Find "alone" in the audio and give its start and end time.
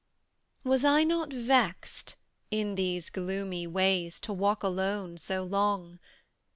4.63-5.15